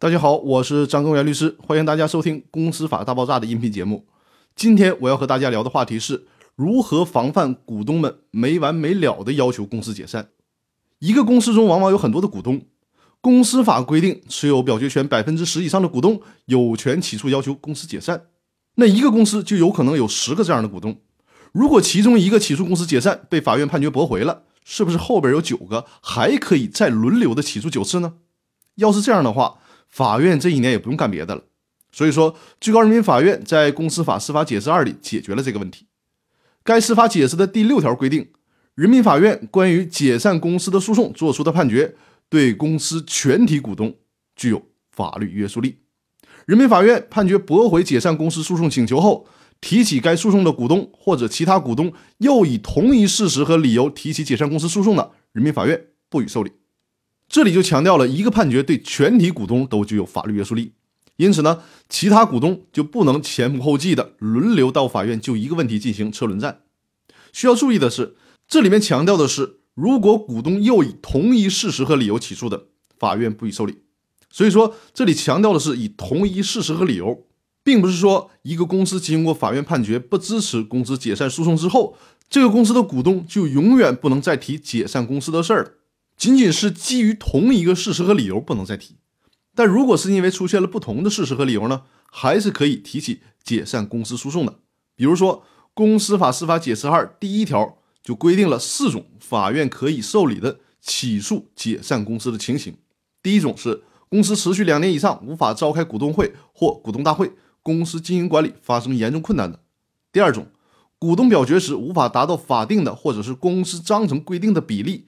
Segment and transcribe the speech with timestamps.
[0.00, 4.06] 大家好，我是张根元律师，欢迎大家收听《公司法大爆炸》的音频节目。
[4.56, 6.26] 今天我要和大家聊的话题是
[6.56, 10.30] 如何防范股东们没完没了的要求公司解散。
[11.00, 12.62] 一个公司中往往有很多的股东，
[13.20, 18.28] 公司法规定持有表决权百分之十以上的股东有权起诉要求公司解散。
[18.76, 20.96] 那一个公司就有可能有十个这样的股东。
[21.52, 28.14] 如果其中一个起诉公司解散被法院判决驳回了，是不是后边有九个还可以再轮流的起诉九次呢？
[28.76, 29.58] 要是这样的话，
[29.90, 31.42] 法院这一年也不用干别的了，
[31.92, 35.86] 所以说，最高人民法院在《公司法司法解释二》里解决了这个问题。
[36.62, 38.28] 该司法解释的第六条规定，
[38.74, 41.96] 人民法院关于解散公司的诉讼作出的判决，
[42.28, 43.96] 对公司全体股东
[44.36, 45.78] 具有法律约束力。
[46.46, 49.26] 人民法院判决驳回解散公司诉讼请求后，
[49.60, 56.52] 提起该诉讼的股东或者其他股东又以同一事实和理由提起解散公司诉讼的，人民法院不予受理。
[57.30, 60.72] 这里就强调了一个判决对全体股东都具有法律约束力，
[61.14, 66.62] 因此呢，其他股东就不能前仆后继的轮流到法院就一个问题进行车轮战。
[67.32, 68.16] 需要注意的是，
[68.48, 72.64] 这里面强调的是，如果股东又以同一事实和理由起诉的，
[72.98, 73.82] 法院不予受理。
[74.28, 77.26] 所以说，这里强调的是以同一事实和理由，
[77.62, 81.96] 并不是说一个公司经过法院判决不支持公司解散诉讼之后，
[82.28, 85.70] 这个公司的股东就永远不能再提解散公司的事儿了。
[86.20, 88.96] 仅仅是基于同一个事实和理由不能再提，
[89.54, 94.58] 但如果是因为出现了不同的事实和理由呢，还是可以提起解散公司诉讼的。
[94.94, 95.38] 比如说，
[95.72, 102.76] 《公司法司法解释二》第一条就规定了四种法院可以受理的起诉解散公司的情形。
[103.22, 109.60] 第一种是公司持续两年以上无法召开股东会或股东大会，公司经营管理发生严重困难的；
[110.12, 110.48] 第二种，
[110.98, 115.06] 股东表决时无法达到法定的或者是公司章程规定的比例。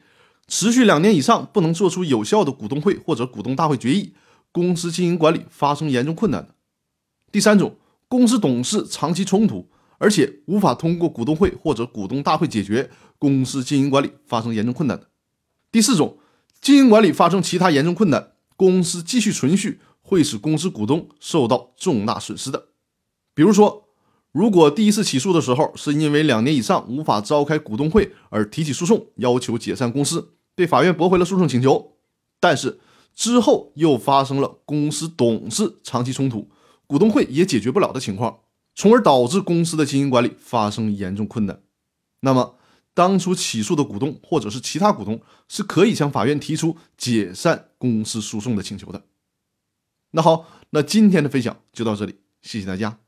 [0.54, 4.12] 持续两年以上不能做出有效的股东会或者股东大会决议，
[4.52, 6.52] 公司经营管理发生严重困难的；
[7.32, 15.06] 第三种，公司董事长期冲突，而且无法通过股东会或者股东大会解决，公司经营管理发生严重困难的；
[15.70, 16.18] 第四种，
[16.60, 22.66] 经营管理发生其他严重困难，公司继续存续会使公司股东受到重大损失的。
[23.32, 23.88] 比如说，
[24.32, 30.34] 如果第一次起诉的时候是因为两年以上无法召开股东会而提起诉讼，要求解散公司。
[30.54, 31.96] 被法院驳回了诉讼请求，
[32.38, 32.80] 但是
[33.14, 36.50] 之后又发生了公司董事长期冲突，
[36.86, 38.40] 股东会也解决不了的情况，
[38.74, 41.60] 从而导致公司的经营管理发生严重困难。
[42.20, 42.56] 那么，
[42.94, 49.02] 当初起诉的股东或者是其他股东是可以向法院提出解散公司诉讼的请求的。
[50.12, 52.98] 那好，那今天的分享就到这里，谢谢大家。